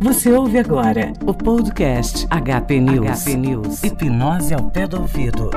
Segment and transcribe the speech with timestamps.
[0.00, 3.24] Você ouve agora o podcast HP News.
[3.24, 3.82] HP News.
[3.82, 5.50] Hipnose ao pé do ouvido.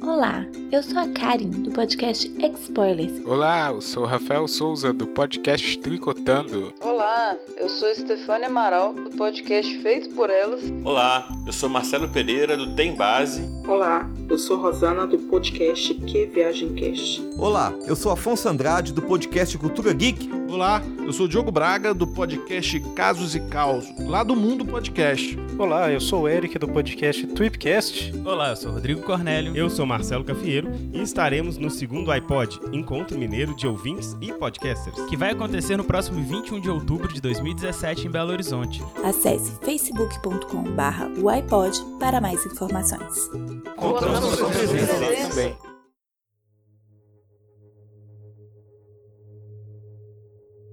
[0.00, 3.24] Olá, eu sou a Karen, do podcast X-Spoilers.
[3.26, 6.72] Olá, eu sou o Rafael Souza, do podcast Tricotando.
[6.98, 10.64] Olá, eu sou Stefania Amaral, do podcast Feito por Elas.
[10.84, 13.40] Olá, eu sou Marcelo Pereira, do Tem Base.
[13.68, 17.22] Olá, eu sou Rosana, do podcast Que Viagem Cast.
[17.38, 20.28] Olá, eu sou Afonso Andrade, do podcast Cultura Geek.
[20.50, 25.38] Olá, eu sou Diogo Braga, do podcast Casos e Causos, lá do Mundo Podcast.
[25.56, 28.12] Olá, eu sou o Eric, do podcast Tripcast.
[28.24, 29.56] Olá, eu sou Rodrigo Cornélio.
[29.56, 35.00] Eu sou Marcelo Cafieiro e estaremos no segundo iPod, Encontro Mineiro de Ouvintes e Podcasters,
[35.08, 38.82] que vai acontecer no próximo 21 de outubro de 2017 em Belo Horizonte.
[39.04, 43.28] Acesse facebook.com/barra iPod para mais informações.
[43.76, 45.56] Contamos com presença também.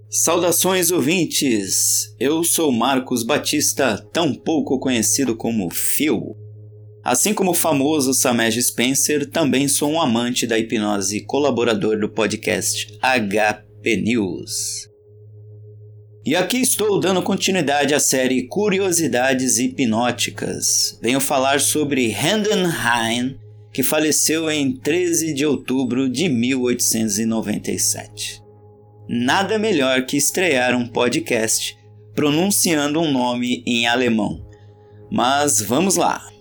[0.10, 2.16] Saudações ouvintes!
[2.18, 6.38] Eu sou Marcos Batista, tão pouco conhecido como Phil.
[7.04, 12.08] Assim como o famoso Samej Spencer, também sou um amante da hipnose e colaborador do
[12.08, 14.95] podcast HP News.
[16.26, 20.98] E aqui estou dando continuidade à série Curiosidades Hipnóticas.
[21.02, 23.38] Venho falar sobre Hendon Hein,
[23.72, 28.44] que faleceu em 13 de outubro de 1897
[29.08, 31.78] nada melhor que estrear um podcast
[32.14, 34.46] pronunciando um nome em alemão.
[35.12, 36.35] Mas vamos lá!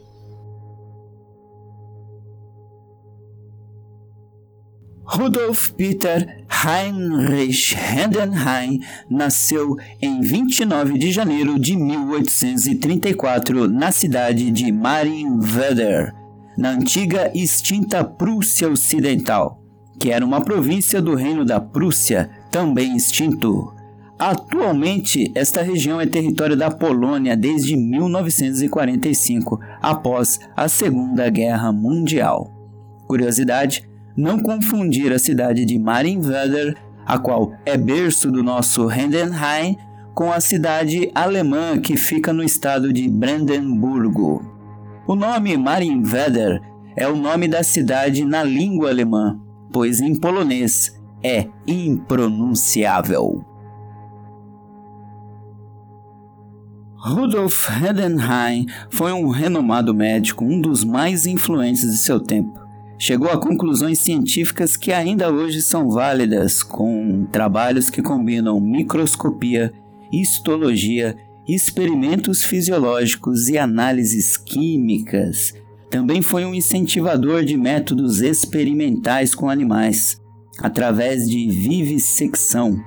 [5.06, 16.14] Rudolf Peter Heinrich Hendenheim nasceu em 29 de janeiro de 1834 na cidade de Marienwerder,
[16.56, 19.60] na antiga extinta Prússia Ocidental,
[20.00, 23.74] que era uma província do Reino da Prússia, também extinto.
[24.18, 32.50] Atualmente, esta região é território da Polônia desde 1945, após a Segunda Guerra Mundial.
[33.06, 33.84] Curiosidade:
[34.16, 39.76] não confundir a cidade de Marienwerder, a qual é berço do nosso Hendenheim,
[40.14, 44.42] com a cidade alemã que fica no estado de Brandenburgo.
[45.06, 46.62] O nome Marienwerder
[46.96, 49.38] é o nome da cidade na língua alemã,
[49.72, 53.44] pois em polonês é impronunciável.
[56.96, 62.63] Rudolf Heidenheim foi um renomado médico, um dos mais influentes de seu tempo.
[62.98, 69.72] Chegou a conclusões científicas que ainda hoje são válidas, com trabalhos que combinam microscopia,
[70.12, 71.16] histologia,
[71.46, 75.54] experimentos fisiológicos e análises químicas.
[75.90, 80.22] Também foi um incentivador de métodos experimentais com animais
[80.60, 82.80] através de vivissecção,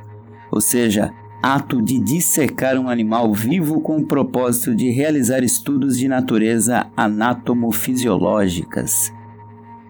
[0.51, 1.11] ou seja,
[1.43, 9.11] ato de dissecar um animal vivo com o propósito de realizar estudos de natureza anatomofisiológicas,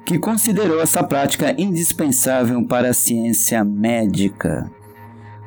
[0.07, 4.72] que considerou essa prática indispensável para a ciência médica.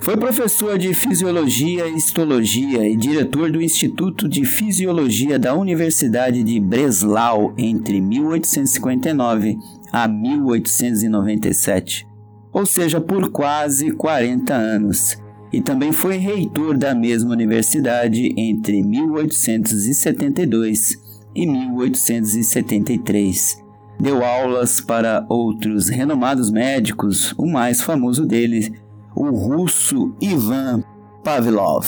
[0.00, 6.60] Foi professor de Fisiologia e Histologia e diretor do Instituto de Fisiologia da Universidade de
[6.60, 9.59] Breslau entre 1859
[9.91, 12.10] a 1897
[12.53, 15.16] ou seja, por quase 40 anos,
[15.53, 20.98] e também foi reitor da mesma universidade entre 1872
[21.34, 23.69] e 1873.
[24.00, 28.72] Deu aulas para outros renomados médicos, o mais famoso deles,
[29.14, 30.82] o russo Ivan
[31.22, 31.86] Pavlov.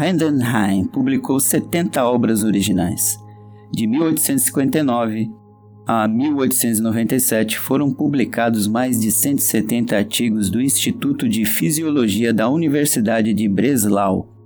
[0.00, 3.18] Heidenheim publicou 70 obras originais.
[3.70, 5.30] De 1859
[5.86, 13.48] a 1897 foram publicados mais de 170 artigos do Instituto de Fisiologia da Universidade de
[13.48, 14.37] Breslau,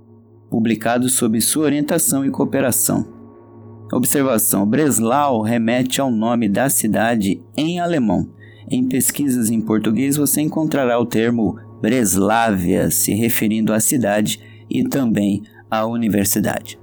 [0.53, 3.07] publicados sob sua orientação e cooperação.
[3.91, 8.29] Observação: Breslau remete ao nome da cidade em alemão.
[8.69, 14.39] Em pesquisas em português você encontrará o termo Breslávia se referindo à cidade
[14.69, 15.41] e também
[15.71, 16.79] à universidade.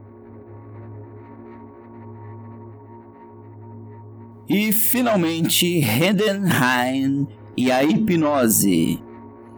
[4.49, 9.01] E finalmente, Heidenheim e a hipnose.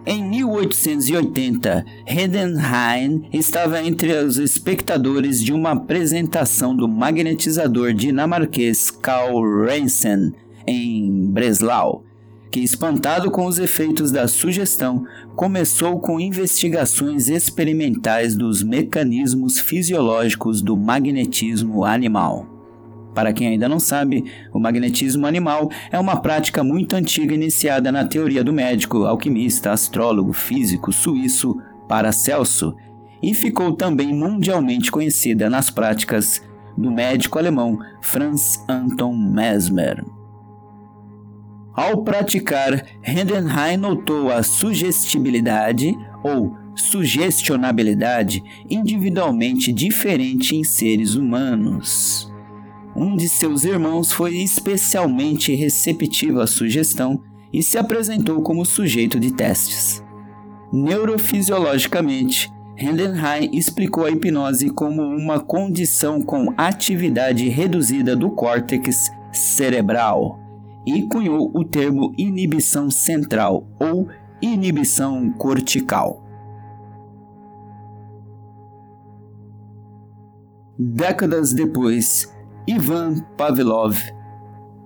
[0.05, 10.35] Em 1880, Heidenheim estava entre os espectadores de uma apresentação do magnetizador dinamarquês Carl Rensen
[10.67, 12.03] em Breslau,
[12.51, 15.07] que, espantado com os efeitos da sugestão,
[15.37, 22.52] começou com investigações experimentais dos mecanismos fisiológicos do magnetismo animal.
[23.15, 28.05] Para quem ainda não sabe, o magnetismo animal é uma prática muito antiga iniciada na
[28.05, 31.57] teoria do médico, alquimista, astrólogo, físico suíço
[31.89, 32.75] Paracelso
[33.23, 36.43] e ficou também mundialmente conhecida nas práticas
[36.77, 40.03] do médico alemão Franz Anton Mesmer.
[41.75, 52.32] Ao praticar, Heidenheim notou a sugestibilidade ou sugestionabilidade individualmente diferente em seres humanos.
[52.95, 57.23] Um de seus irmãos foi especialmente receptivo à sugestão
[57.53, 60.03] e se apresentou como sujeito de testes.
[60.73, 70.39] Neurofisiologicamente, Heidenheim explicou a hipnose como uma condição com atividade reduzida do córtex cerebral
[70.87, 74.09] e cunhou o termo inibição central ou
[74.41, 76.23] inibição cortical.
[80.79, 82.33] Décadas depois,
[82.67, 83.97] Ivan Pavlov,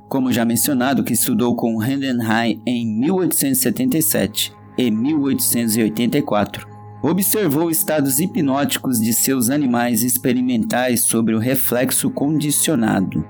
[0.08, 6.67] como já mencionado, que estudou com Heidenheim em 1877 e 1884,
[7.02, 13.25] observou estados hipnóticos de seus animais experimentais sobre o reflexo condicionado.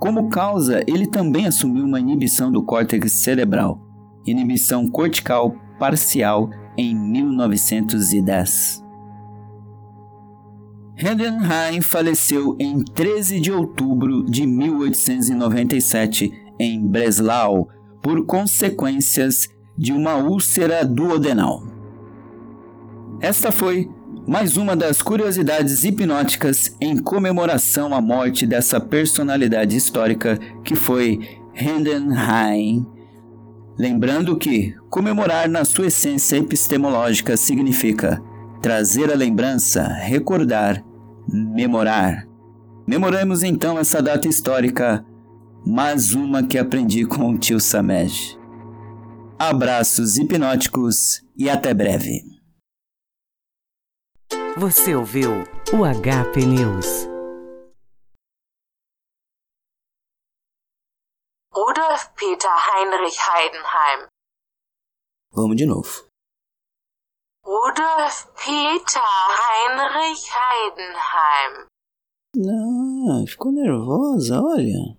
[0.00, 3.80] Como causa, ele também assumiu uma inibição do córtex cerebral,
[4.26, 8.83] inibição cortical parcial em 1910.
[10.96, 17.68] Heidenheim faleceu em 13 de outubro de 1897 em Breslau
[18.00, 21.64] por consequências de uma úlcera duodenal.
[23.20, 23.90] Esta foi
[24.26, 32.86] mais uma das curiosidades hipnóticas em comemoração à morte dessa personalidade histórica que foi Heidenheim.
[33.76, 38.22] Lembrando que comemorar na sua essência epistemológica significa
[38.64, 40.82] trazer a lembrança, recordar,
[41.28, 42.26] memorar.
[42.86, 45.04] Memoramos então essa data histórica,
[45.66, 48.38] mais uma que aprendi com o tio Samej.
[49.38, 52.22] Abraços hipnóticos e até breve.
[54.56, 55.30] Você ouviu
[55.70, 57.06] o HP News.
[61.52, 64.08] Rudolf Peter Heinrich Heidenheim.
[65.34, 66.13] Vamos de novo.
[67.46, 69.00] Rudolf Peter
[69.38, 71.66] Heinrich Heidenheim.
[72.34, 74.96] Não, ficou nervosa, olha.